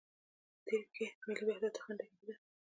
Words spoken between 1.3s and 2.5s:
وحدت ته خنده کېده.